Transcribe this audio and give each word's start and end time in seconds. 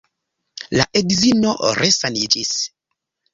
La 0.79 0.87
edzino 1.01 1.51
resaniĝis. 1.81 2.55